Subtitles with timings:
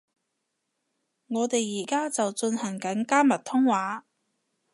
[1.27, 4.07] 我哋而家就進行緊加密通話